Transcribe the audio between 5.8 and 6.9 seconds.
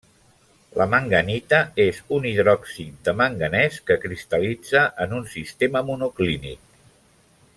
monoclínic.